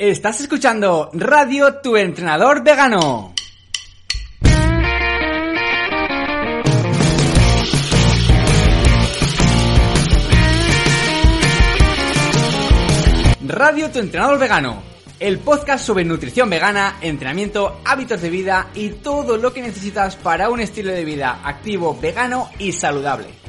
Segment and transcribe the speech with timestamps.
[0.00, 3.34] Estás escuchando Radio Tu Entrenador Vegano.
[13.46, 14.82] Radio Tu Entrenador Vegano,
[15.18, 20.48] el podcast sobre nutrición vegana, entrenamiento, hábitos de vida y todo lo que necesitas para
[20.48, 23.39] un estilo de vida activo, vegano y saludable.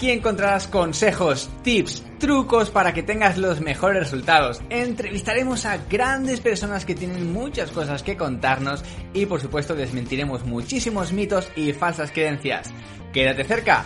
[0.00, 4.62] Aquí encontrarás consejos, tips, trucos para que tengas los mejores resultados.
[4.70, 11.12] Entrevistaremos a grandes personas que tienen muchas cosas que contarnos y por supuesto desmentiremos muchísimos
[11.12, 12.72] mitos y falsas creencias.
[13.12, 13.84] Quédate cerca.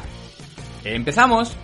[0.85, 1.57] ¡Empezamos!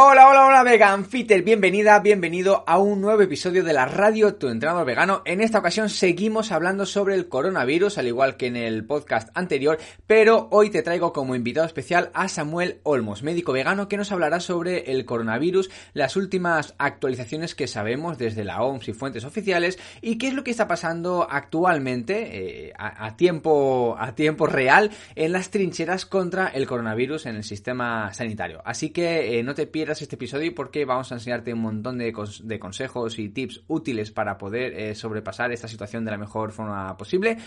[0.00, 4.46] Hola, hola, hola, Vegan Fitter, bienvenida, bienvenido a un nuevo episodio de la radio Tu
[4.46, 5.22] Entrenador Vegano.
[5.24, 9.76] En esta ocasión seguimos hablando sobre el coronavirus, al igual que en el podcast anterior,
[10.06, 14.38] pero hoy te traigo como invitado especial a Samuel Olmos, médico vegano, que nos hablará
[14.38, 20.16] sobre el coronavirus, las últimas actualizaciones que sabemos desde la OMS y fuentes oficiales, y
[20.16, 25.50] qué es lo que está pasando actualmente, eh, a, tiempo, a tiempo real, en las
[25.50, 28.62] trincheras contra el coronavirus en el sistema sanitario.
[28.64, 32.12] Así que eh, no te pierdas este episodio porque vamos a enseñarte un montón de,
[32.58, 37.38] consejos y tips útiles para poder eh, sobrepasar esta situación de la mejor forma posible.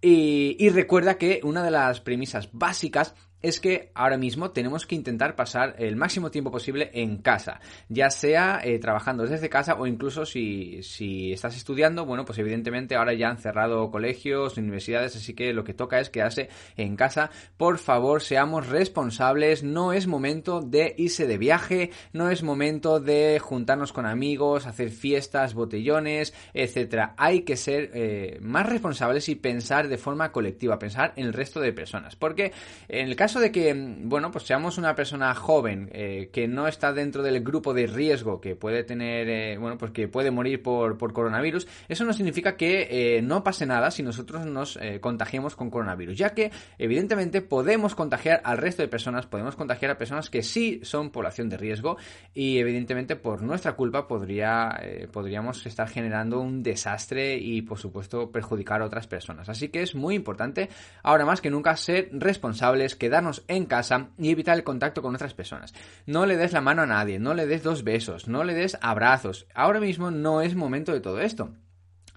[0.00, 5.36] y recuerda que una de las premisas básicas es que ahora mismo tenemos que intentar
[5.36, 10.26] pasar el máximo tiempo posible en casa, ya sea eh, trabajando desde casa o incluso
[10.26, 15.52] si, si, estás estudiando, bueno, pues evidentemente ahora ya han cerrado colegios, universidades, así que
[15.52, 17.30] lo que toca es quedarse en casa.
[17.56, 23.38] Por favor, seamos responsables, no es momento de irse de viaje, no es momento de
[23.38, 27.14] juntarnos con amigos, hacer fiestas, botellones, etcétera.
[27.16, 31.60] Hay que ser eh, más responsables y pensar de forma colectiva, pensar en el resto
[31.60, 32.52] de personas, porque
[32.88, 36.66] en el caso caso de que, bueno, pues seamos una persona joven eh, que no
[36.66, 40.64] está dentro del grupo de riesgo que puede tener, eh, bueno, pues que puede morir
[40.64, 45.54] por, por coronavirus, eso no significa que eh, no pase nada si nosotros nos contagiemos
[45.54, 50.28] con coronavirus, ya que evidentemente podemos contagiar al resto de personas, podemos contagiar a personas
[50.28, 51.98] que sí son población de riesgo
[52.34, 54.80] y evidentemente por nuestra culpa podría,
[55.12, 59.48] podríamos estar generando un desastre y por supuesto perjudicar a otras personas.
[59.48, 60.68] Así que es muy importante
[61.04, 65.34] ahora más que nunca ser responsables, quedar en casa y evitar el contacto con otras
[65.34, 65.74] personas.
[66.06, 68.78] No le des la mano a nadie, no le des dos besos, no le des
[68.80, 69.46] abrazos.
[69.54, 71.52] Ahora mismo no es momento de todo esto.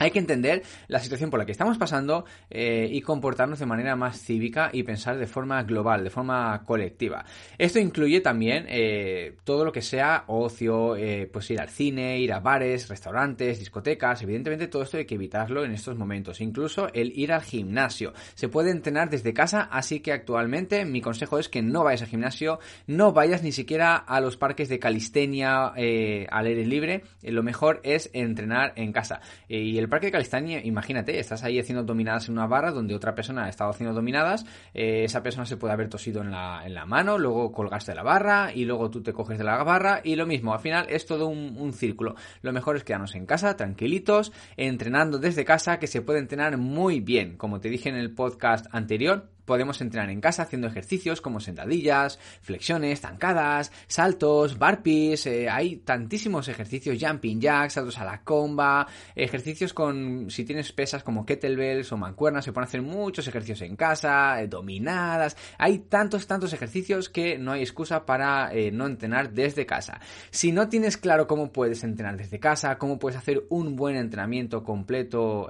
[0.04, 3.96] Hay que entender la situación por la que estamos pasando eh, y comportarnos de manera
[3.96, 7.24] más cívica y pensar de forma global, de forma colectiva.
[7.58, 12.34] Esto incluye también eh, todo lo que sea ocio, eh, pues ir al cine, ir
[12.34, 14.22] a bares, restaurantes, discotecas.
[14.24, 16.42] Evidentemente todo esto hay que evitarlo en estos momentos.
[16.42, 18.12] Incluso el ir al gimnasio.
[18.36, 22.10] Se puede entrenar desde casa, así que actualmente mi consejo es que no vayas al
[22.10, 27.04] gimnasio, no vayas ni siquiera a los parques de calistenia al aire libre.
[27.22, 29.22] lo mejor es entrenar en casa.
[29.48, 33.14] y el parque de calistenia, imagínate, estás ahí haciendo dominadas en una barra donde otra
[33.14, 34.44] persona ha estado haciendo dominadas,
[34.74, 38.02] eh, esa persona se puede haber tosido en la, en la mano, luego colgaste la
[38.02, 41.06] barra y luego tú te coges de la barra y lo mismo, al final es
[41.06, 42.16] todo un, un círculo.
[42.42, 47.00] Lo mejor es quedarnos en casa, tranquilitos, entrenando desde casa, que se puede entrenar muy
[47.00, 51.40] bien, como te dije en el podcast anterior Podemos entrenar en casa haciendo ejercicios como
[51.40, 58.88] sentadillas, flexiones, zancadas, saltos, burpees, eh, hay tantísimos ejercicios, jumping jacks, saltos a la comba,
[59.16, 63.76] ejercicios con, si tienes pesas como kettlebells o mancuernas, se pueden hacer muchos ejercicios en
[63.76, 69.32] casa, eh, dominadas, hay tantos, tantos ejercicios que no hay excusa para eh, no entrenar
[69.32, 70.00] desde casa.
[70.32, 74.64] Si no tienes claro cómo puedes entrenar desde casa, cómo puedes hacer un buen entrenamiento
[74.64, 75.50] completo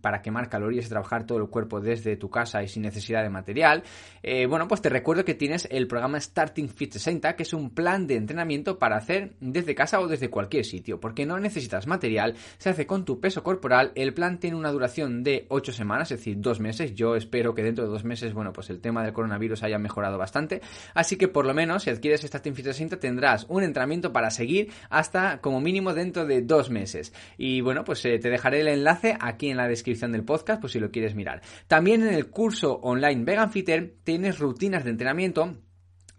[0.00, 3.27] para quemar calorías y trabajar todo el cuerpo desde tu casa y sin necesidad de
[3.30, 3.82] material,
[4.22, 7.70] eh, bueno, pues te recuerdo que tienes el programa Starting Fit 60, que es un
[7.70, 12.34] plan de entrenamiento para hacer desde casa o desde cualquier sitio, porque no necesitas material,
[12.58, 16.18] se hace con tu peso corporal, el plan tiene una duración de 8 semanas, es
[16.18, 19.12] decir, 2 meses, yo espero que dentro de 2 meses, bueno, pues el tema del
[19.12, 20.60] coronavirus haya mejorado bastante,
[20.94, 24.70] así que por lo menos si adquieres Starting Fit 60 tendrás un entrenamiento para seguir
[24.90, 27.12] hasta como mínimo dentro de 2 meses.
[27.36, 30.72] Y bueno, pues eh, te dejaré el enlace aquí en la descripción del podcast, pues
[30.72, 31.42] si lo quieres mirar.
[31.66, 35.56] También en el curso online en Vegan Fitter tienes rutinas de entrenamiento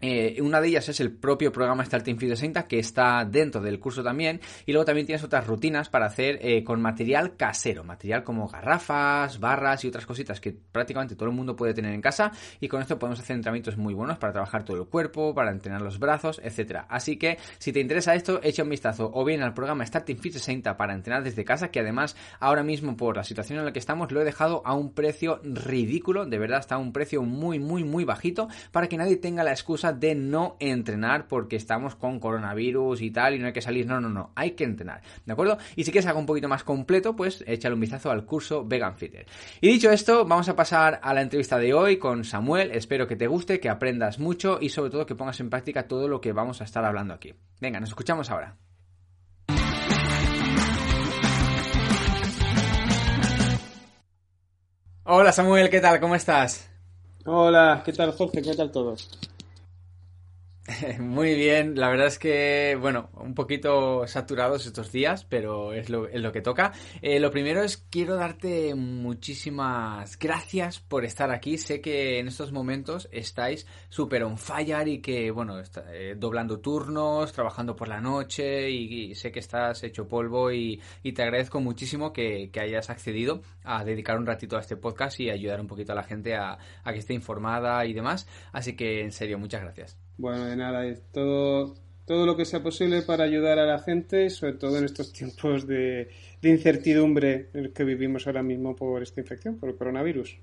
[0.00, 3.78] eh, una de ellas es el propio programa Starting Fit 60 que está dentro del
[3.78, 4.40] curso también.
[4.66, 9.38] Y luego también tienes otras rutinas para hacer eh, con material casero, material como garrafas,
[9.40, 12.32] barras y otras cositas que prácticamente todo el mundo puede tener en casa.
[12.60, 15.82] Y con esto podemos hacer entrenamientos muy buenos para trabajar todo el cuerpo, para entrenar
[15.82, 16.86] los brazos, etcétera.
[16.88, 20.34] Así que si te interesa esto, echa un vistazo o bien al programa Starting Fit
[20.34, 23.78] 60 para entrenar desde casa que además ahora mismo por la situación en la que
[23.78, 27.58] estamos lo he dejado a un precio ridículo, de verdad está a un precio muy
[27.58, 32.20] muy muy bajito para que nadie tenga la excusa de no entrenar porque estamos con
[32.20, 33.86] coronavirus y tal y no hay que salir.
[33.86, 35.58] No, no, no, hay que entrenar, ¿de acuerdo?
[35.76, 38.96] Y si quieres algo un poquito más completo, pues échale un vistazo al curso Vegan
[38.96, 39.26] Fitter.
[39.60, 42.70] Y dicho esto, vamos a pasar a la entrevista de hoy con Samuel.
[42.72, 46.08] Espero que te guste, que aprendas mucho y sobre todo que pongas en práctica todo
[46.08, 47.34] lo que vamos a estar hablando aquí.
[47.60, 48.56] Venga, nos escuchamos ahora.
[55.04, 55.98] Hola Samuel, ¿qué tal?
[55.98, 56.70] ¿Cómo estás?
[57.24, 58.42] Hola, ¿qué tal Jorge?
[58.42, 59.10] ¿Qué tal todos?
[60.98, 66.08] Muy bien, la verdad es que, bueno, un poquito saturados estos días, pero es lo,
[66.08, 66.72] es lo que toca.
[67.02, 71.58] Eh, lo primero es, quiero darte muchísimas gracias por estar aquí.
[71.58, 75.60] Sé que en estos momentos estáis súper on fire y que, bueno,
[75.92, 80.80] eh, doblando turnos, trabajando por la noche y, sé que estás hecho polvo y,
[81.14, 85.60] te agradezco muchísimo que, hayas accedido a dedicar un ratito a este podcast y ayudar
[85.60, 88.28] un poquito a la gente a que esté informada y demás.
[88.52, 90.09] Así que, en serio, muchas gracias.
[90.20, 91.74] Bueno, de nada, todo,
[92.04, 95.66] todo lo que sea posible para ayudar a la gente, sobre todo en estos tiempos
[95.66, 96.10] de,
[96.42, 100.36] incertidumbre en los que vivimos ahora mismo por esta infección, por el coronavirus.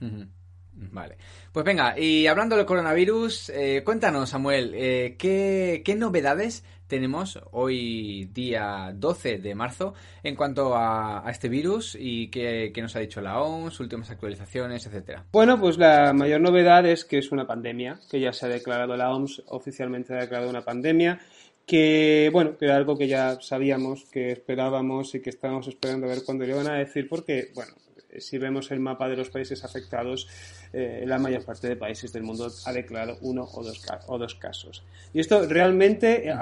[0.00, 1.18] Vale.
[1.52, 8.28] Pues venga, y hablando del coronavirus, eh, cuéntanos, Samuel, eh, ¿qué, ¿qué, novedades tenemos hoy
[8.34, 13.40] día 12 de marzo en cuanto a, este virus y qué, nos ha dicho la
[13.40, 15.24] OMS, últimas actualizaciones, etcétera?
[15.32, 18.94] Bueno, pues la mayor novedad es que es una pandemia, que ya se ha declarado
[18.94, 21.18] la OMS, oficialmente ha declarado una pandemia
[21.66, 26.10] que bueno, que era algo que ya sabíamos, que esperábamos y que estábamos esperando a
[26.10, 27.72] ver cuándo lo iban a decir, porque bueno,
[28.18, 30.28] si vemos el mapa de los países afectados,
[30.74, 34.34] eh, la mayor parte de países del mundo ha declarado uno o dos, o dos
[34.36, 34.82] casos.
[35.12, 36.32] ¿Y esto realmente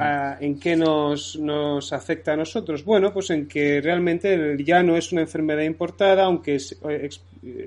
[0.40, 2.84] en qué nos, nos afecta a nosotros?
[2.84, 7.08] Bueno, pues en que realmente ya no es una enfermedad importada, aunque eh,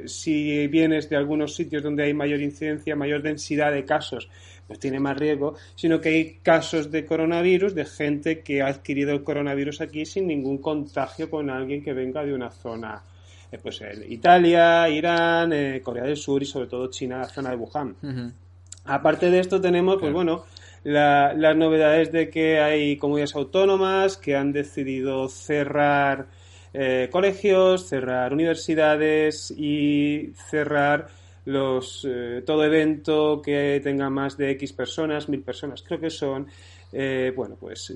[0.05, 4.29] si vienes de algunos sitios donde hay mayor incidencia, mayor densidad de casos,
[4.65, 9.11] pues tiene más riesgo, sino que hay casos de coronavirus de gente que ha adquirido
[9.11, 13.03] el coronavirus aquí sin ningún contagio con alguien que venga de una zona
[13.53, 17.55] eh, pues Italia, Irán, eh, Corea del Sur y sobre todo China, la zona de
[17.55, 17.95] Wuhan.
[18.85, 20.43] Aparte de esto tenemos, pues bueno,
[20.83, 26.27] las novedades de que hay comunidades autónomas que han decidido cerrar
[26.73, 31.07] eh, colegios, cerrar universidades y cerrar
[31.45, 32.07] los
[32.45, 36.47] todo evento que tenga más de X personas, mil personas, creo que son,
[37.35, 37.93] bueno, pues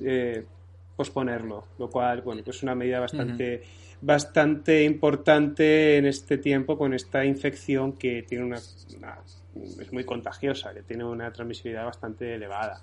[0.94, 3.62] posponerlo, lo cual, bueno, pues es una medida bastante
[4.00, 10.82] bastante importante en este tiempo con esta infección que tiene una, es muy contagiosa, que
[10.82, 12.82] tiene una transmisibilidad bastante elevada.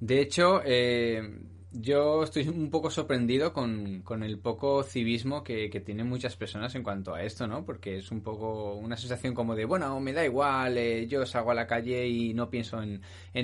[0.00, 1.22] De hecho, eh,
[1.72, 7.14] yo estoy un poco sorprendido con, el poco civismo que, tienen muchas personas en cuanto
[7.14, 7.64] a esto, ¿no?
[7.64, 11.50] Porque es un poco una sensación como de, bueno, me da igual, eh, yo salgo
[11.50, 13.00] a la calle y no pienso en,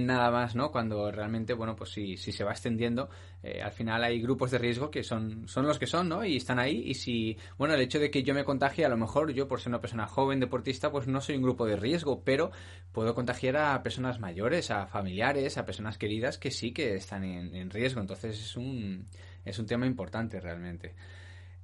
[0.06, 0.70] nada más, ¿no?
[0.70, 3.08] Cuando realmente, bueno, pues si, si se va extendiendo,
[3.42, 6.24] eh, al final hay grupos de riesgo que son, son los que son, ¿no?
[6.24, 8.96] Y están ahí y si, bueno, el hecho de que yo me contagie, a lo
[8.96, 12.22] mejor yo por ser una persona joven, deportista, pues no soy un grupo de riesgo,
[12.24, 12.50] pero
[12.92, 17.54] puedo contagiar a personas mayores, a familiares, a personas queridas que sí que están en,
[17.54, 18.00] en riesgo.
[18.18, 19.06] Entonces es un,
[19.44, 20.94] es un tema importante realmente.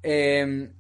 [0.03, 0.73] Em,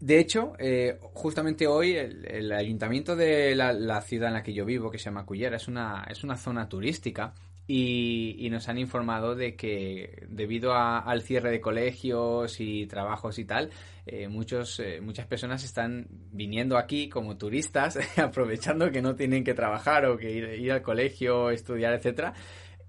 [0.00, 4.90] de hecho, eh, justamente hoy el, ayuntamiento de la, ciudad en la que yo vivo,
[4.90, 7.34] que se llama Cullera, es una, es una zona turística
[7.66, 13.70] y, nos han informado de que debido al cierre de colegios y trabajos y tal,
[14.04, 19.54] eh, muchos, eh, muchas personas están viniendo aquí como turistas, aprovechando que no tienen que
[19.54, 22.34] trabajar o que ir, al colegio, estudiar, etcétera,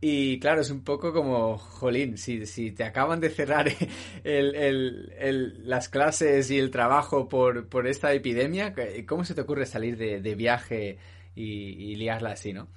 [0.06, 3.70] y claro, es un poco como, jolín, si, si te acaban de cerrar
[4.26, 8.76] el, el, las clases y el trabajo por, por, esta epidemia,
[9.08, 10.98] ¿cómo se te ocurre salir de, viaje
[11.38, 12.68] y, liarla así, no?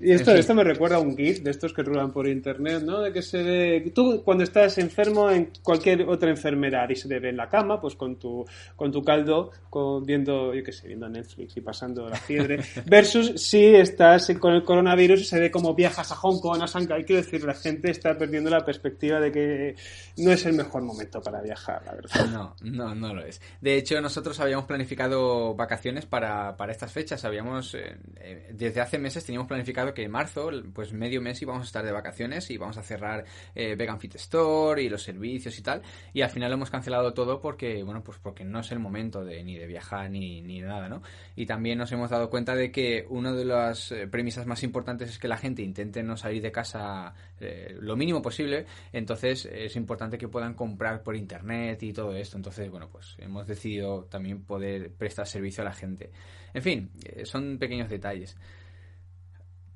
[0.00, 3.00] Y esto, esto me recuerda a un GIF de estos que rulan por internet, ¿no?
[3.00, 3.92] De que se ve.
[3.94, 7.80] Tú, cuando estás enfermo en cualquier otra enfermedad y se te ve en la cama,
[7.80, 8.44] pues con tu,
[8.76, 13.40] con tu caldo, con, viendo, yo qué sé, viendo Netflix y pasando la fiebre, versus
[13.42, 17.04] si estás con el coronavirus y se ve como viajas a Hong Kong, a Shanghai.
[17.04, 19.74] Quiero decir, la gente está perdiendo la perspectiva de que
[20.16, 22.26] no es el mejor momento para viajar, la verdad.
[22.30, 23.40] No, no, no lo es.
[23.60, 27.24] De hecho, nosotros habíamos planificado vacaciones para, para estas fechas.
[27.24, 31.62] Habíamos, eh, eh, desde hace meses teníamos planificado que en marzo, pues medio mes íbamos
[31.62, 35.58] a estar de vacaciones y vamos a cerrar eh, Vegan Fit Store y los servicios
[35.58, 35.82] y tal.
[36.12, 39.24] Y al final lo hemos cancelado todo porque, bueno, pues porque no es el momento
[39.24, 41.02] de ni de viajar ni, ni nada, ¿no?
[41.36, 45.10] Y también nos hemos dado cuenta de que una de las eh, premisas más importantes
[45.10, 48.66] es que la gente intente no salir de casa eh, lo mínimo posible.
[48.92, 52.36] Entonces es importante que puedan comprar por internet y todo esto.
[52.36, 56.10] Entonces, bueno, pues hemos decidido también poder prestar servicio a la gente.
[56.52, 56.90] En fin,
[57.24, 58.36] son pequeños detalles.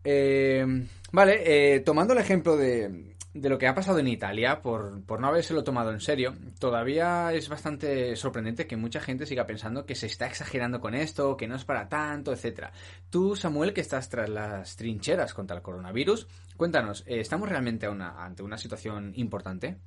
[0.04, 0.64] Eh,
[1.12, 5.18] vale, eh, tomando el ejemplo de, de, lo que ha pasado en Italia, por, por
[5.18, 9.94] no habérselo tomado en serio, todavía es bastante sorprendente que mucha gente siga pensando que
[9.94, 12.73] se está exagerando con esto, que no es para tanto, etcétera.
[13.08, 18.42] Tú, Samuel, que estás tras las trincheras contra el coronavirus, cuéntanos, eh, ¿estamos realmente ante
[18.42, 19.78] una situación importante?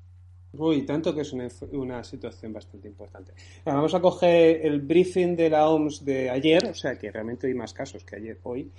[0.53, 3.33] Uy, tanto que es una, situación bastante importante.
[3.65, 7.53] vamos a coger el briefing de la OMS de ayer, o sea que realmente hay
[7.53, 8.71] más casos que ayer, hoy.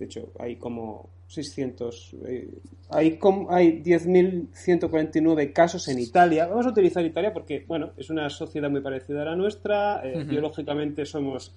[0.00, 2.48] De hecho, hay como 600, eh,
[2.88, 6.46] hay, como, hay 10.149 casos en Italia.
[6.46, 10.00] Vamos a utilizar Italia porque, bueno, es una sociedad muy parecida a la nuestra.
[10.02, 11.52] Eh, biológicamente somos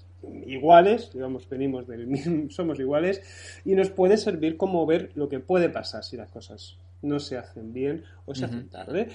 [0.46, 3.22] iguales, digamos, venimos del mismo, somos iguales.
[3.64, 7.38] Y nos puede servir como ver lo que puede pasar si las cosas no se
[7.38, 9.08] hacen bien o se hacen tarde.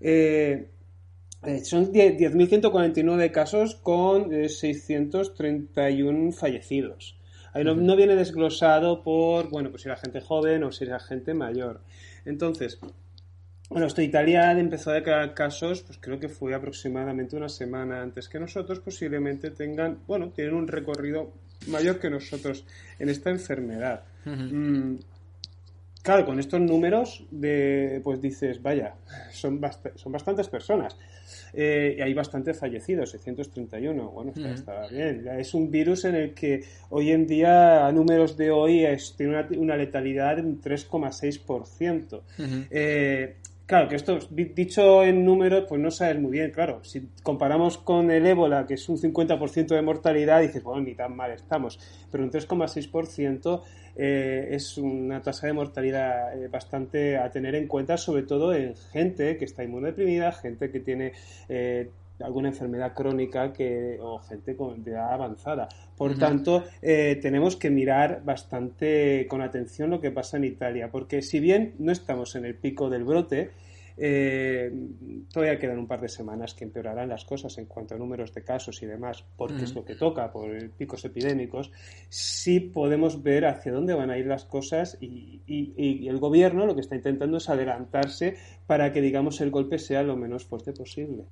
[0.00, 0.68] Eh,
[1.64, 7.17] son 10.149 casos con 631 fallecidos.
[7.52, 11.34] Ahí no, viene desglosado por, bueno, pues si era gente joven o si era gente
[11.34, 11.80] mayor.
[12.24, 12.78] Entonces,
[13.70, 18.28] bueno, esto Italia empezó a declarar casos, pues creo que fue aproximadamente una semana antes
[18.28, 21.32] que nosotros, posiblemente tengan, bueno, tienen un recorrido
[21.66, 22.64] mayor que nosotros
[22.98, 24.04] en esta enfermedad.
[24.24, 24.96] Mm,
[26.08, 28.94] claro, con estos números, de, pues dices, vaya,
[29.30, 29.60] son,
[29.94, 30.96] son bastantes personas.
[31.52, 34.10] Eh, y hay bastantes fallecidos, 631.
[34.10, 35.28] Bueno, está, bien.
[35.38, 38.86] Es un virus en el que hoy en día, a números de hoy,
[39.18, 42.22] tiene una, letalidad de un 3,6%.
[42.70, 43.36] eh,
[43.68, 46.82] Claro, que esto, dicho en números, pues no sabes muy bien, claro.
[46.84, 51.14] Si comparamos con el ébola, que es un 50% de mortalidad, dices, bueno, ni tan
[51.14, 51.78] mal estamos.
[52.10, 53.62] Pero un 3,6%
[53.94, 58.74] eh, es una tasa de mortalidad eh, bastante a tener en cuenta, sobre todo en
[58.74, 61.12] gente que está inmunodeprimida, gente que tiene
[61.50, 65.68] eh, alguna enfermedad crónica que, o gente con edad avanzada.
[65.96, 71.40] Por tanto, tenemos que mirar bastante con atención lo que pasa en Italia, porque si
[71.40, 73.50] bien no estamos en el pico del brote,
[74.00, 74.70] eh,
[75.32, 78.44] todavía quedan un par de semanas que empeorarán las cosas en cuanto a números de
[78.44, 81.72] casos y demás, porque es lo que toca por picos epidémicos.
[82.08, 85.42] Sí podemos ver hacia dónde van a ir las cosas y,
[86.08, 90.16] el gobierno lo que está intentando es adelantarse para que, digamos, el golpe sea lo
[90.16, 91.24] menos fuerte posible.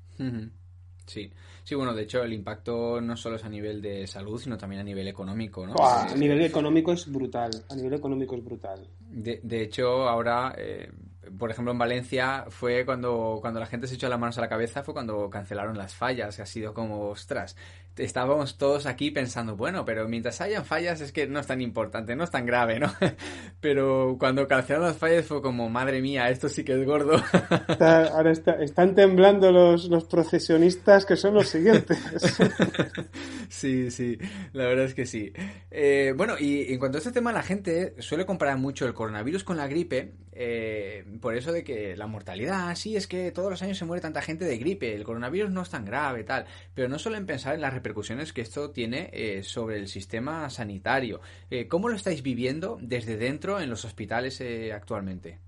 [1.07, 1.31] Sí,
[1.65, 4.81] sí, bueno, de hecho el impacto no solo es a nivel de salud, sino también
[4.81, 5.75] a nivel económico, ¿no?
[5.79, 8.87] a nivel económico es brutal, a nivel económico es brutal.
[9.01, 10.91] De, de hecho, ahora eh,
[11.39, 14.49] por ejemplo, en Valencia fue cuando, cuando la gente se echó las manos a la
[14.49, 16.39] cabeza, fue cuando cancelaron las fallas.
[16.41, 17.57] Ha sido como, ostras,
[17.97, 22.15] estábamos todos aquí pensando, bueno, pero mientras hayan fallas es que no es tan importante,
[22.15, 22.93] no es tan grave, ¿no?
[23.61, 27.17] pero cuando cancelaron las fallas fue como, madre mía, esto sí que es gordo.
[27.81, 31.99] ahora están temblando los, los procesionistas que son los siguientes.
[33.49, 34.19] sí, sí,
[34.53, 35.33] la verdad es que sí.
[35.71, 39.45] Eh, bueno, y en cuanto a este tema, la gente suele comparar mucho el coronavirus
[39.45, 43.63] con la gripe, eh, por eso de que la mortalidad, sí, es que todos los
[43.63, 46.89] años se muere tanta gente de gripe, el coronavirus no es tan grave, tal, pero
[46.89, 51.21] no suelen pensar en las repercusiones que esto tiene eh, sobre el sistema sanitario.
[51.49, 55.39] Eh, ¿Cómo lo estáis viviendo desde dentro en los hospitales eh, actualmente?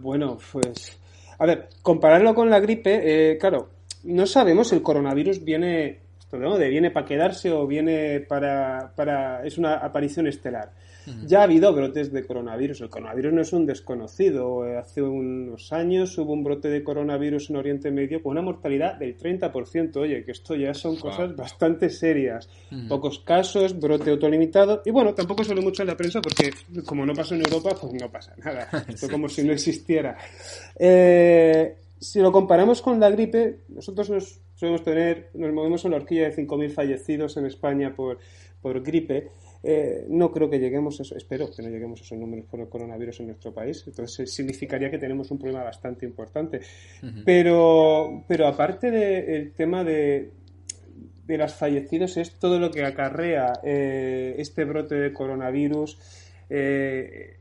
[0.00, 1.00] bueno, pues
[1.36, 3.70] a ver, compararlo con la gripe, claro,
[4.04, 5.98] no sabemos el coronavirus viene,
[6.30, 10.70] viene para quedarse o viene para, para es una aparición estelar.
[11.26, 12.82] Ya ha habido brotes de coronavirus.
[12.82, 14.62] El coronavirus no es un desconocido.
[14.78, 19.16] Hace unos años hubo un brote de coronavirus en Oriente Medio con una mortalidad del
[19.16, 19.96] 30%.
[19.96, 22.48] Oye, que esto ya son cosas bastante serias.
[22.88, 24.82] Pocos casos, brote autolimitado.
[24.84, 26.50] Y bueno, tampoco suele mucho en la prensa porque
[26.84, 28.68] como no pasó en Europa, pues no pasa nada.
[28.88, 30.16] Esto como si no existiera.
[30.78, 35.96] Eh, si lo comparamos con la gripe, nosotros nos Solemos tener, nos movemos en la
[35.96, 38.20] horquilla de 5.000 fallecidos en España por,
[38.60, 39.30] por gripe.
[39.62, 42.60] Eh, no creo que lleguemos a eso, espero que no lleguemos a esos números por
[42.60, 43.84] el coronavirus en nuestro país.
[43.86, 46.60] Entonces significaría que tenemos un problema bastante importante.
[47.24, 50.30] pero, pero aparte del tema de,
[51.26, 55.98] de los fallecidos es todo lo que acarrea eh, este brote de coronavirus.
[56.50, 57.36] Eh,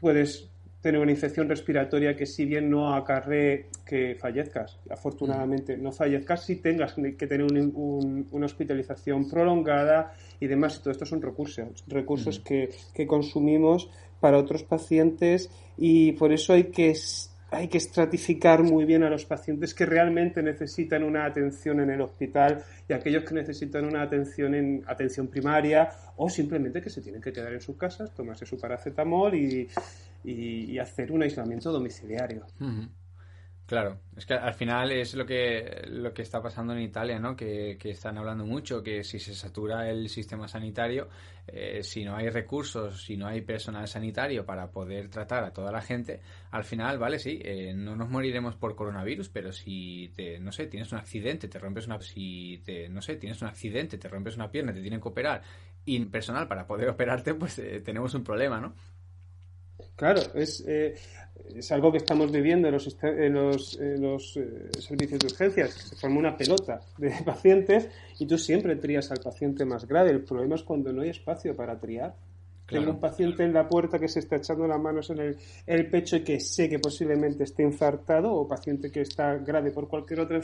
[0.00, 0.48] puedes
[0.80, 6.56] tener una infección respiratoria que si bien no acarree que fallezcas, afortunadamente no fallezcas, si
[6.56, 13.06] tengas que tener una hospitalización prolongada y demás, todo esto son recursos, recursos que, que
[13.06, 13.90] consumimos
[14.20, 16.94] para otros pacientes y por eso hay que
[17.50, 22.00] hay que estratificar muy bien a los pacientes que realmente necesitan una atención en el
[22.02, 27.22] hospital y aquellos que necesitan una atención en atención primaria o simplemente que se tienen
[27.22, 29.68] que quedar en sus casas, tomarse su paracetamol y,
[30.24, 32.44] y, hacer un aislamiento domiciliario.
[33.68, 37.36] Claro, es que al final es lo que, lo que está pasando en Italia, ¿no?
[37.36, 41.10] Que, están hablando mucho, que si se satura el sistema sanitario,
[41.46, 45.70] eh, si no hay recursos, si no hay personal sanitario para poder tratar a toda
[45.70, 50.40] la gente, al final, vale, sí, eh, no nos moriremos por coronavirus, pero si te,
[50.40, 53.98] no sé, tienes un accidente, te rompes una, si te, no sé, tienes un accidente,
[53.98, 55.42] te rompes una pierna, te tienen que operar,
[55.84, 58.74] y personal para poder operarte, pues eh, tenemos un problema, ¿no?
[59.98, 60.94] Claro, es, eh,
[61.56, 65.70] es algo que estamos viviendo en los, en los, los eh, servicios de urgencias.
[65.72, 67.88] Se forma una pelota de pacientes
[68.20, 70.10] y tú siempre trías al paciente más grave.
[70.10, 72.14] El problema es cuando no hay espacio para triar.
[72.68, 75.36] Tengo un paciente en la puerta que se está echando las manos en el,
[75.66, 79.88] el, pecho y que sé que posiblemente esté infartado o paciente que está grave por
[79.88, 80.40] cualquier otra,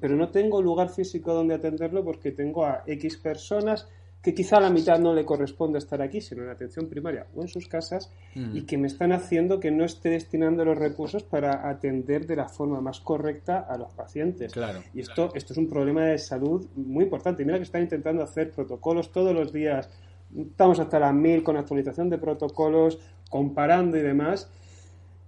[0.00, 3.88] pero no tengo lugar físico donde atenderlo porque tengo a X personas
[4.22, 7.42] que quizá a la mitad no le corresponde estar aquí, sino en atención primaria o
[7.42, 8.56] en sus casas, mm.
[8.56, 12.48] y que me están haciendo que no esté destinando los recursos para atender de la
[12.48, 14.52] forma más correcta a los pacientes.
[14.52, 17.44] Claro, y esto, esto es un problema de salud muy importante.
[17.44, 19.88] Mira que están intentando hacer protocolos todos los días.
[20.36, 22.98] Estamos hasta las mil con actualización de protocolos,
[23.30, 24.50] comparando y demás.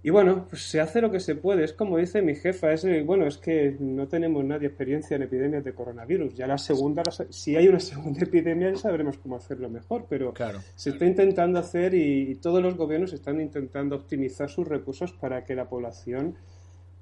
[0.03, 1.63] Y bueno, pues se hace lo que se puede.
[1.63, 5.23] Es como dice mi jefa, es eh, bueno, es que no tenemos nadie experiencia en
[5.23, 6.33] epidemias de coronavirus.
[6.33, 10.07] Ya la segunda, si hay una segunda epidemia, ya sabremos cómo hacerlo mejor.
[10.09, 10.33] Pero
[10.75, 15.55] se está intentando hacer y, todos los gobiernos están intentando optimizar sus recursos para que
[15.55, 16.35] la población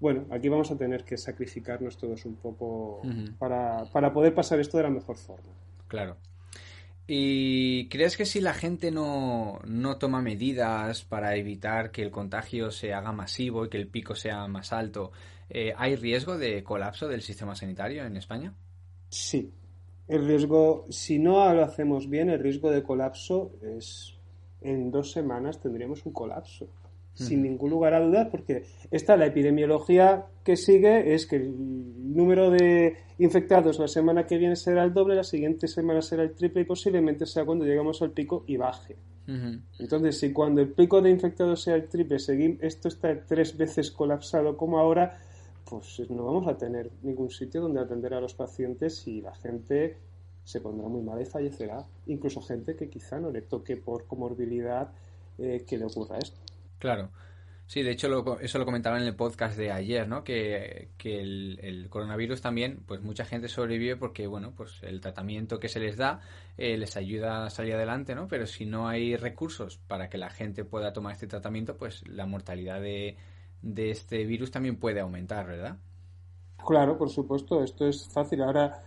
[0.01, 3.01] bueno, aquí vamos a tener que sacrificarnos todos un poco
[3.37, 5.51] para, para poder pasar esto de la mejor forma.
[5.89, 6.15] Claro.
[7.11, 9.59] ¿Y crees que si la gente no,
[9.99, 14.45] toma medidas para evitar que el contagio se haga masivo y que el pico sea
[14.45, 15.11] más alto,
[15.49, 18.53] eh, ¿hay riesgo de colapso del sistema sanitario en España?
[19.09, 19.51] Sí.
[20.07, 24.13] El riesgo, si no lo hacemos bien, el riesgo de colapso es
[24.61, 26.67] en dos semanas tendríamos un colapso
[27.19, 31.53] sin ningún lugar a dudas, porque esta la epidemiología que sigue es que el
[32.15, 36.33] número de infectados la semana que viene será el doble, la siguiente semana será el
[36.33, 38.95] triple y posiblemente sea cuando lleguemos al pico y baje.
[39.77, 43.91] Entonces, si cuando el pico de infectados sea el triple, seguimos, esto está tres veces
[43.91, 45.19] colapsado como ahora,
[45.69, 49.97] pues no vamos a tener ningún sitio donde atender a los pacientes y la gente
[50.43, 51.85] se pondrá muy mal y fallecerá.
[52.07, 54.91] Incluso gente que quizá no le toque por comorbilidad
[55.37, 56.39] eh, que le ocurra esto.
[56.79, 57.11] Claro.
[57.69, 60.23] Sí, de hecho eso lo comentaba en el podcast de ayer, ¿no?
[60.23, 65.79] Que, el, coronavirus también, pues mucha gente sobrevive porque, bueno, pues el tratamiento que se
[65.79, 66.19] les da
[66.57, 68.27] eh, les ayuda a salir adelante, ¿no?
[68.27, 72.25] Pero si no hay recursos para que la gente pueda tomar este tratamiento, pues la
[72.25, 73.17] mortalidad de,
[73.61, 75.77] de este virus también puede aumentar, ¿verdad?
[76.65, 78.41] Claro, por supuesto, esto es fácil.
[78.41, 78.81] Ahora,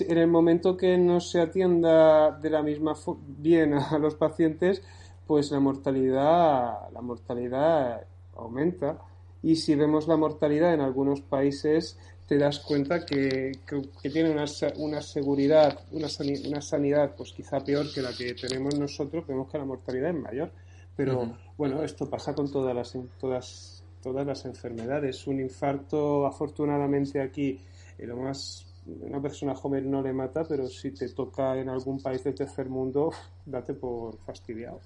[0.00, 2.94] en el momento que no se atienda de la misma
[3.26, 4.82] bien a los pacientes,
[5.26, 8.06] pues la mortalidad, la mortalidad
[8.36, 8.98] aumenta.
[9.42, 14.44] Y si vemos la mortalidad en algunos países, te das cuenta que, que, tiene una,
[14.76, 16.08] una seguridad, una,
[16.46, 20.16] una, sanidad, pues quizá peor que la que tenemos nosotros, vemos que la mortalidad es
[20.16, 20.52] mayor.
[20.96, 25.26] Pero bueno, esto pasa con todas las, todas, todas las enfermedades.
[25.26, 27.58] Un infarto, afortunadamente aquí,
[27.98, 32.00] eh, lo más una persona joven no le mata, pero si te toca en algún
[32.00, 33.12] país del tercer mundo,
[33.46, 34.80] date por fastidiado.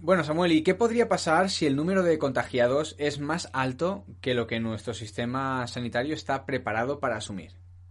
[0.00, 4.34] Bueno, Samuel, ¿y qué podría pasar si el número de contagiados es más alto que
[4.34, 7.50] lo que nuestro sistema sanitario está preparado para asumir?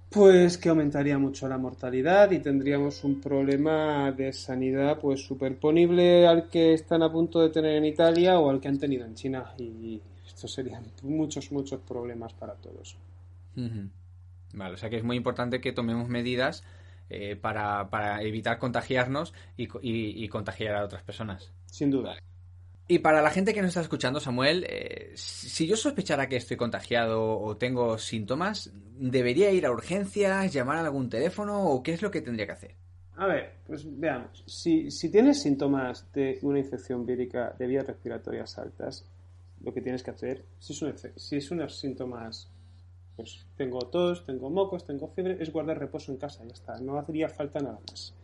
[0.10, 6.50] Pues que aumentaría mucho la mortalidad y tendríamos un problema de sanidad pues superponible al
[6.50, 9.54] que están a punto de tener en Italia o al que han tenido en China
[9.58, 12.98] y esto serían muchos muchos problemas para todos.
[14.54, 16.64] Vale, o sea que es muy importante que tomemos medidas
[17.10, 21.52] eh, para, para, evitar contagiarnos y, y contagiar a otras personas.
[21.78, 22.18] Sin duda.
[22.88, 26.58] Y para la gente que nos está escuchando, Samuel, eh, si yo sospechara que estoy
[26.58, 32.02] contagiado o tengo síntomas, ¿debería ir a urgencias, llamar a algún teléfono o qué es
[32.02, 32.76] lo que tendría que hacer?
[33.18, 34.44] A ver, pues veamos.
[34.48, 39.06] Si, si tienes síntomas de una infección vírica de vías respiratorias altas,
[39.64, 42.50] lo que tienes que hacer, si es, un, si es unos síntomas,
[43.16, 46.80] pues tengo tos, tengo mocos, tengo fiebre, es guardar reposo en casa, ya está.
[46.80, 48.16] No haría falta nada más.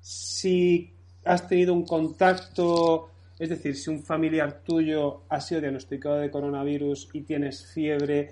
[0.00, 3.10] Si has tenido un contacto
[3.42, 8.30] es decir, si un familiar tuyo ha sido diagnosticado de coronavirus y tienes fiebre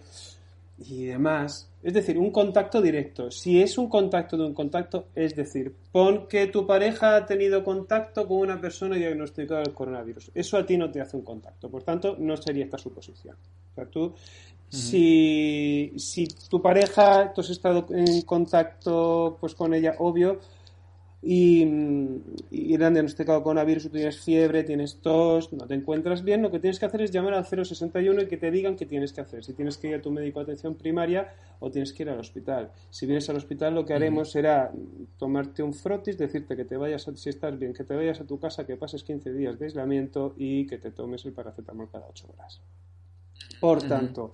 [0.79, 3.29] y demás, es decir, un contacto directo.
[3.29, 7.65] Si es un contacto de un contacto, es decir, pon que tu pareja ha tenido
[7.65, 10.31] contacto con una persona diagnosticada del coronavirus.
[10.33, 11.69] Eso a ti no te hace un contacto.
[11.69, 13.37] Por tanto, no sería esta suposición.
[13.73, 14.15] O sea, tú,
[14.69, 20.39] si, si tu pareja, tú has estado en contacto pues, con ella, obvio,
[21.23, 21.67] y,
[22.51, 26.51] y te han diagnosticado coronavirus, tú tienes fiebre, tienes tos, no te encuentras bien, lo
[26.51, 29.21] que tienes que hacer es llamar al 061 y que te digan qué tienes que
[29.21, 29.45] hacer.
[29.45, 32.19] Si tienes que ir a tu médico de atención primaria o tienes que ir al
[32.19, 32.71] hospital.
[32.89, 34.73] Si vienes al hospital, lo que haremos será
[35.19, 38.39] tomarte un frotis, decirte que te vayas, si estás bien, que te vayas a tu
[38.39, 42.29] casa, que pases 15 días de aislamiento y que te tomes el paracetamol cada 8
[42.33, 42.63] horas.
[43.61, 44.33] Por tanto,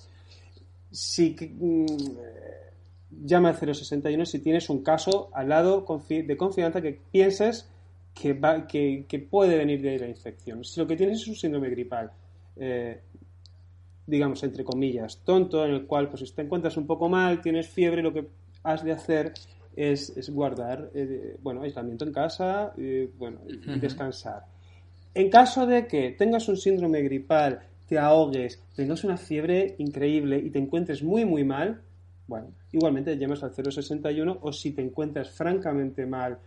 [0.90, 1.34] si
[3.10, 7.68] llama al 061 si tienes un caso al lado de confianza que pienses
[8.14, 10.64] que, va, que, puede venir de la infección.
[10.64, 12.10] Si lo que tienes es un síndrome gripal,
[12.56, 13.02] eh,
[14.06, 17.68] digamos, entre comillas, tonto, en el cual pues si te encuentras un poco mal, tienes
[17.68, 18.26] fiebre, lo que
[18.62, 19.34] has de hacer
[19.76, 22.72] es, guardar, eh, bueno, aislamiento en casa,
[23.18, 24.44] bueno, y descansar.
[25.12, 30.50] En caso de que tengas un síndrome gripal, te ahogues, tengas una fiebre increíble y
[30.50, 31.82] te encuentres muy, muy mal,
[32.26, 36.38] bueno, igualmente llamas al 061 o si te encuentras francamente mal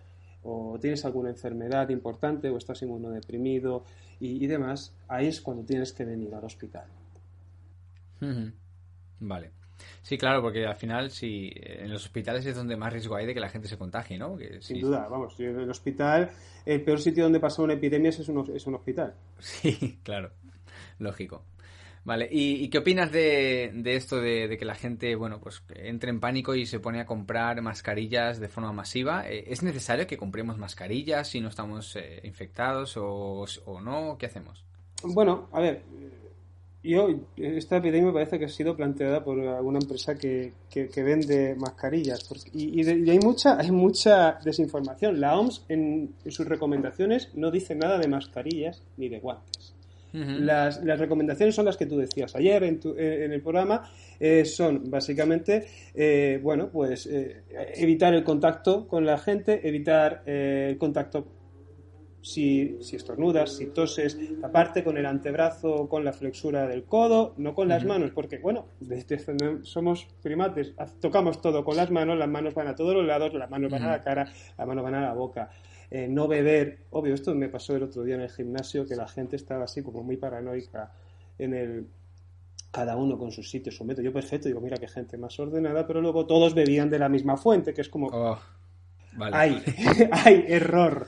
[0.43, 3.83] o tienes alguna enfermedad importante o estás inmunodeprimido
[4.19, 6.87] y, y demás, ahí es cuando tienes que venir al hospital.
[9.19, 9.51] Vale.
[10.01, 13.33] Sí, claro, porque al final, si en los hospitales es donde más riesgo hay de
[13.33, 14.37] que la gente se contagie, ¿no?
[14.59, 16.29] Sin duda, vamos, en el hospital,
[16.65, 19.13] el peor sitio donde pasa una epidemia es un, es un hospital.
[19.39, 20.31] Sí, claro,
[20.99, 21.43] lógico.
[22.09, 26.55] Vale, ¿y, qué opinas de, esto de, que la gente, bueno, pues entre en pánico
[26.55, 29.29] y se pone a comprar mascarillas de forma masiva?
[29.29, 33.45] Eh, ¿Es necesario que compremos mascarillas si no estamos eh, infectados o,
[33.83, 34.17] no?
[34.17, 34.65] ¿Qué hacemos?
[35.03, 35.83] Bueno, a ver,
[36.81, 40.53] yo, esta epidemia me parece que ha sido planteada por alguna empresa que,
[40.95, 42.27] vende mascarillas.
[42.55, 45.21] y, hay, mucha, hay mucha desinformación.
[45.21, 49.75] La OMS en sus recomendaciones no dice nada de mascarillas ni de guantes
[50.13, 55.65] las, recomendaciones son las que tú decías ayer en, eh, el programa, eh, son básicamente,
[55.93, 57.09] eh, bueno, pues
[57.75, 61.27] evitar el contacto con la gente, evitar el contacto
[62.21, 67.53] si, si, estornudas, si toses, aparte con el antebrazo, con la flexura del codo, no
[67.53, 69.19] con las manos, porque, bueno, desde
[69.63, 73.49] somos primates, tocamos todo con las manos, las manos van a todos los lados, las
[73.49, 75.49] manos van a la cara, las manos van a la boca.
[75.91, 76.85] Eh, no beber.
[76.91, 79.81] Obvio, esto me pasó el otro día en el gimnasio, que la gente estaba así
[79.81, 80.91] como muy paranoica
[81.37, 81.87] en el
[82.71, 84.03] cada uno con su sitio, su método.
[84.03, 87.35] Yo perfecto, digo, mira qué gente más ordenada, pero luego todos bebían de la misma
[87.37, 88.07] fuente, que es como...
[88.07, 88.37] Oh,
[89.31, 89.61] hay,
[90.11, 91.07] hay error.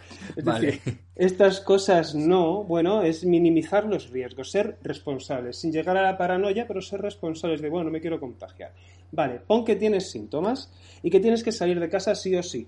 [1.15, 6.67] estas cosas no, bueno, es minimizar los riesgos, ser responsables, sin llegar a la paranoia,
[6.67, 8.73] pero ser responsables de, bueno, no me quiero contagiar.
[9.11, 10.71] Vale, pon que tienes síntomas
[11.03, 12.67] y que tienes que salir de casa sí o sí.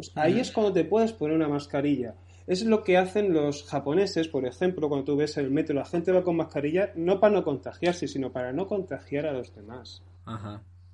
[0.00, 2.14] Pues ahí es cuando te puedes poner una mascarilla.
[2.46, 6.10] Es lo que hacen los japoneses, por ejemplo, cuando tú ves el metro, la gente
[6.10, 10.02] va con mascarilla no para no contagiarse, sino para no contagiar a los demás.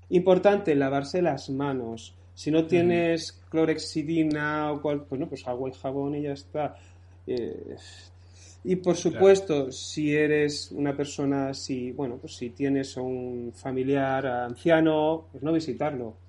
[0.09, 2.17] Importante, lavarse las manos.
[2.35, 6.77] Si no tienes clorexidina o cual, pues no, pues agua y jabón y ya está.
[7.29, 7.77] Eh,
[8.65, 15.29] y por supuesto, si eres una persona, si, bueno, pues si tienes un familiar anciano,
[15.31, 16.26] pues no visitarlo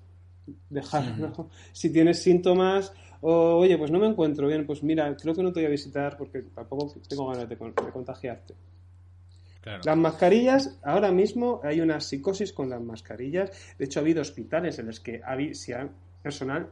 [0.70, 1.50] dejarlo.
[1.72, 5.52] Si tienes síntomas, o oye, pues no me encuentro bien, pues mira, creo que no
[5.52, 8.54] te voy a visitar porque tampoco tengo ganas de, contagiarte.
[9.84, 13.50] Las mascarillas, ahora mismo hay una psicosis con las mascarillas.
[13.76, 15.20] De hecho, ha habido hospitales en los que
[15.52, 15.90] se han
[16.22, 16.70] personal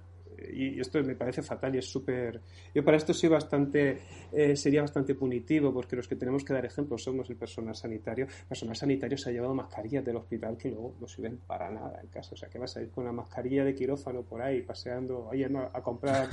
[0.53, 2.41] y esto me parece fatal y es súper...
[2.75, 4.01] Yo para esto sí bastante,
[4.33, 8.27] eh, sería bastante punitivo porque los que tenemos que dar ejemplo somos el personal sanitario.
[8.27, 12.01] El personal sanitario se ha llevado mascarillas del hospital que luego no sirven para nada
[12.03, 12.35] en casa.
[12.35, 15.61] O sea, que vas a ir con la mascarilla de quirófano por ahí paseando, yendo
[15.61, 16.29] a comprar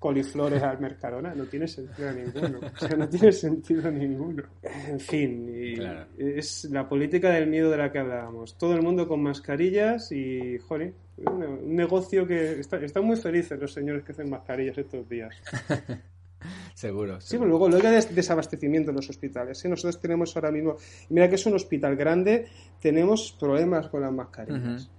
[0.00, 2.58] coliflores al Mercadona, no tiene sentido ninguno.
[2.74, 4.42] O sea, no tiene sentido ninguno.
[4.88, 5.76] En fin,
[6.18, 8.56] es la política del miedo de la que hablábamos.
[8.56, 13.74] Todo el mundo con mascarillas y, joder, un negocio que está, están muy felices los
[13.74, 15.36] señores que hacen mascarillas estos días.
[16.74, 17.20] Seguro.
[17.20, 19.62] Sí, pero luego, luego hay desabastecimiento en los hospitales.
[19.62, 19.68] ¿eh?
[19.68, 20.76] Nosotros tenemos ahora mismo,
[21.10, 22.46] mira que es un hospital grande,
[22.80, 24.90] tenemos problemas con las mascarillas.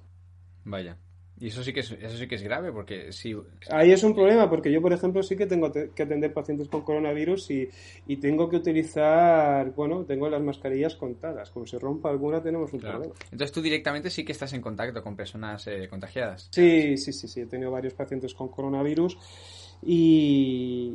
[0.64, 0.96] Vaya.
[1.42, 3.36] Y eso sí que es, eso sí que es grave, porque si...
[3.72, 6.84] Ahí es un problema, porque yo, por ejemplo, sí que tengo que atender pacientes con
[6.84, 7.68] coronavirus y,
[8.06, 11.50] y tengo que utilizar, bueno, tengo las mascarillas contadas.
[11.50, 13.16] Como se rompa alguna, tenemos un problema.
[13.32, 16.48] Entonces tú directamente sí que estás en contacto con personas eh, contagiadas.
[16.52, 17.42] Sí, sí, sí, sí.
[17.42, 19.18] He tenido varios pacientes con coronavirus
[19.82, 20.94] y,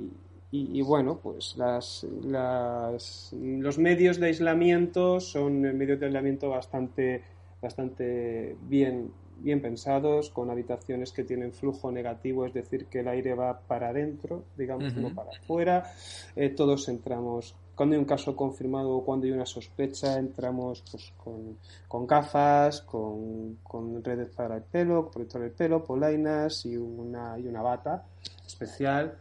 [0.52, 7.24] y, bueno, pues las, las, los medios de aislamiento son medios de aislamiento bastante,
[7.60, 13.34] bastante bien bien pensados, con habitaciones que tienen flujo negativo, es decir, que el aire
[13.34, 15.92] va para adentro, digamos, no para afuera.
[16.34, 21.12] Eh, todos entramos, cuando hay un caso confirmado o cuando hay una sospecha, entramos pues,
[21.16, 27.38] con, con gafas, con, con, redes para el pelo, protector del pelo, polainas y una,
[27.38, 28.04] y una bata
[28.46, 29.18] especial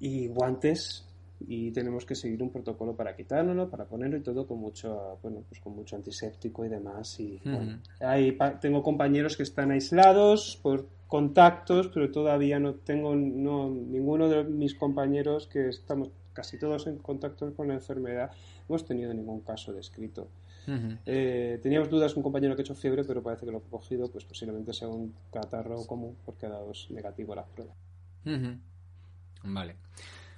[0.00, 1.06] y guantes
[1.48, 5.42] y tenemos que seguir un protocolo para quitárnoslo, para ponerlo y todo con mucho, bueno,
[5.48, 7.18] pues con mucho antiséptico y demás.
[7.20, 7.40] Y
[8.00, 14.44] hay, tengo compañeros que están aislados por contactos, pero todavía no tengo no, ninguno de
[14.44, 18.30] mis compañeros que estamos casi todos en contacto con la enfermedad,
[18.68, 20.28] hemos tenido ningún caso descrito.
[21.04, 24.10] Eh, teníamos dudas, un compañero que ha hecho fiebre, pero parece que lo ha cogido,
[24.10, 27.74] pues posiblemente sea un catarro común porque ha dado negativo a la prueba.
[29.44, 29.76] Vale.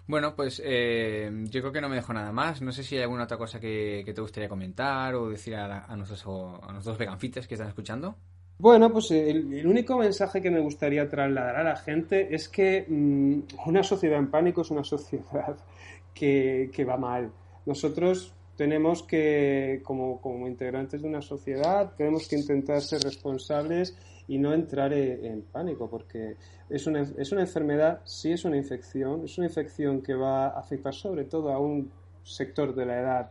[0.07, 2.63] Bueno, pues eh, yo creo que no me dejo nada más.
[2.63, 6.25] No sé si hay alguna otra cosa que, te gustaría comentar o decir a, nuestros,
[6.63, 8.17] a nuestros veganfites que están escuchando.
[8.59, 13.69] Bueno, pues el, único mensaje que me gustaría trasladar a la gente es que mm,
[13.69, 15.57] una sociedad en pánico es una sociedad
[16.15, 17.33] que, que va mal.
[17.67, 23.97] Nosotros tenemos que, como, como, integrantes de una sociedad, tenemos que intentar ser responsables
[24.29, 26.37] y no entrar e, en, pánico, porque
[26.69, 30.59] es una, es una enfermedad, sí es una infección, es una infección que va a
[30.59, 31.91] afectar sobre todo a un
[32.23, 33.31] sector de la edad,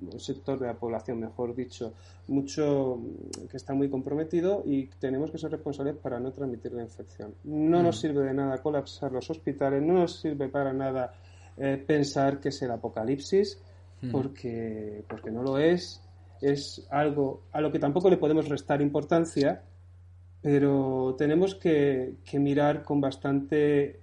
[0.00, 1.94] un sector de la población, mejor dicho,
[2.26, 2.98] mucho
[3.48, 7.34] que está muy comprometido y tenemos que ser responsables para no transmitir la infección.
[7.44, 8.00] No nos mm.
[8.00, 11.14] sirve de nada colapsar los hospitales, no nos sirve para nada
[11.56, 13.62] eh, pensar que es el apocalipsis
[14.10, 16.00] porque, porque no lo es.
[16.40, 19.62] Es algo a lo que tampoco le podemos restar importancia,
[20.44, 24.00] pero tenemos que, mirar con bastante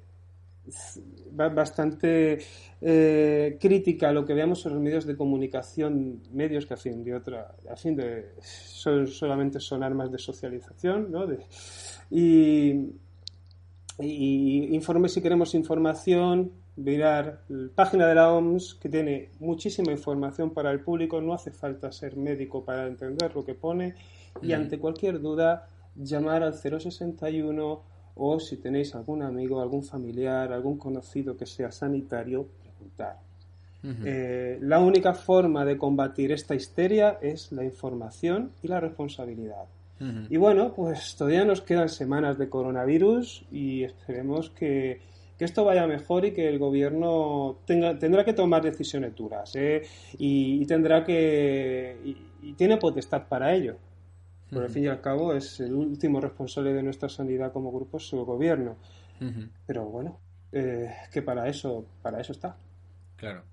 [1.32, 2.40] bastante
[2.82, 7.14] eh, crítica lo que veamos en los medios de comunicación, medios que a fin de
[7.14, 11.28] otra, a fin de son, solamente son armas de socialización, ¿no?
[12.10, 12.90] y,
[14.00, 20.56] y informe si queremos información, mirar la página de la OMS que tiene muchísima información
[20.56, 23.94] para el público, no hace falta ser médico para entender lo que pone
[24.42, 27.82] y ante cualquier duda llamar al 061
[28.16, 33.20] o si tenéis algún amigo, algún familiar, algún conocido que sea sanitario, preguntar.
[33.84, 39.66] Eh, la única forma de combatir esta histeria es la información y la responsabilidad.
[40.30, 45.00] Y bueno, pues todavía nos quedan semanas de coronavirus y esperemos que
[45.42, 49.82] que esto vaya mejor y que el gobierno tenga, tendrá que tomar decisiones duras ¿eh?
[50.20, 51.98] y, tendrá que
[52.44, 53.78] y, tiene potestad para ello.
[54.52, 58.00] Por al fin y al cabo es el último responsable de nuestra sanidad como grupo
[58.00, 58.78] su gobierno.
[59.68, 60.20] Pero bueno,
[60.52, 62.58] eh, que para eso para eso está.
[63.16, 63.44] Claro.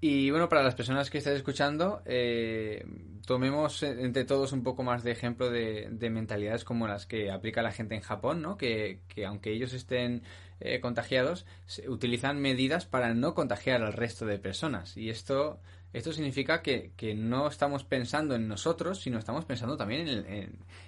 [0.00, 2.84] Y bueno, para las personas que estáis escuchando, eh,
[3.26, 7.72] tomemos entre todos un poco más de ejemplo de, mentalidades como las que aplica la
[7.72, 8.56] gente en Japón, ¿no?
[8.56, 10.22] Que, que aunque ellos estén
[10.60, 11.46] eh, contagiados,
[11.88, 14.96] utilizan medidas para no contagiar al resto de personas.
[14.96, 15.58] Y esto
[15.94, 20.08] esto significa que, no estamos pensando en nosotros, sino estamos pensando también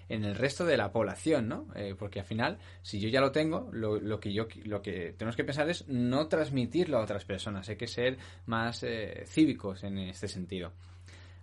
[0.09, 1.69] en el, resto de la población, ¿no?
[1.77, 5.37] Eh, porque al final, si yo ya lo tengo, lo, que yo, lo que tenemos
[5.37, 7.69] que pensar es no transmitirlo a otras personas.
[7.69, 10.73] Hay que ser más eh, cívicos en este sentido.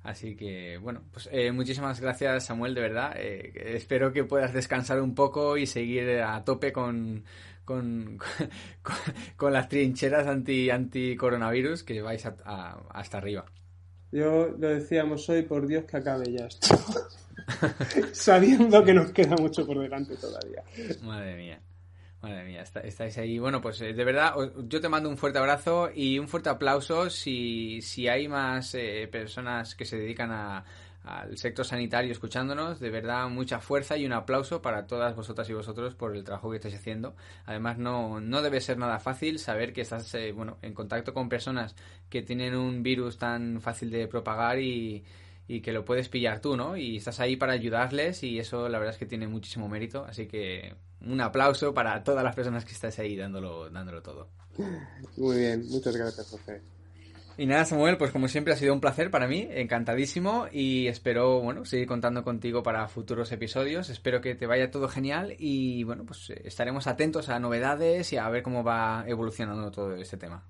[0.03, 3.15] Así que, bueno, pues eh, muchísimas gracias Samuel, de verdad.
[3.17, 7.23] espero que puedas descansar un poco y seguir a tope con,
[7.65, 8.19] con,
[9.37, 13.45] con, las trincheras anti, anti coronavirus que vais hasta arriba.
[14.11, 16.77] Yo lo decíamos hoy, por Dios que acabe ya esto.
[18.11, 20.63] Sabiendo que nos queda mucho por delante todavía.
[21.01, 21.59] Madre mía.
[22.23, 23.37] Madre mía, estáis ahí.
[23.37, 24.33] Bueno, pues eh, de verdad,
[24.69, 29.09] yo te mando un fuerte abrazo y un fuerte aplauso si, si hay más eh,
[29.11, 30.63] personas que se dedican a,
[31.03, 32.79] al sector sanitario escuchándonos.
[32.79, 36.49] De verdad, mucha fuerza y un aplauso para todas vosotras y vosotros por el trabajo
[36.49, 37.13] que estáis haciendo.
[37.45, 41.27] Además, no, no debe ser nada fácil saber que estás eh, bueno, en contacto con
[41.27, 41.75] personas
[42.09, 45.03] que tienen un virus tan fácil de propagar y,
[45.47, 46.77] y que lo puedes pillar tú, ¿no?
[46.77, 50.27] Y estás ahí para ayudarles y eso la verdad es que tiene muchísimo mérito, así
[50.27, 54.29] que un aplauso para todas las personas que estáis ahí dándolo, dándolo todo.
[55.17, 56.61] Muy bien, muchas gracias, José.
[57.35, 61.41] Y nada, Samuel, pues como siempre ha sido un placer para mí, encantadísimo y espero,
[61.41, 63.89] bueno, seguir contando contigo para futuros episodios.
[63.89, 68.29] Espero que te vaya todo genial y, bueno, pues estaremos atentos a novedades y a
[68.29, 70.45] ver cómo va evolucionando todo este tema.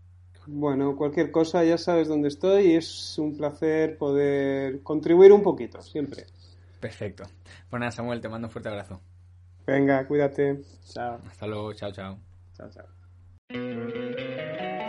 [0.45, 5.81] Bueno, cualquier cosa ya sabes dónde estoy y es un placer poder contribuir un poquito,
[5.81, 6.25] siempre.
[6.79, 7.23] Perfecto.
[7.69, 8.99] Pues nada, Samuel, te mando un fuerte abrazo.
[9.65, 10.61] Venga, cuídate.
[10.85, 11.19] Chao.
[11.25, 12.17] Hasta luego, chao, chao.
[12.57, 12.85] Chao, chao.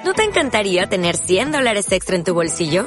[0.04, 2.86] ¿No te encantaría tener 100 dólares extra en tu bolsillo?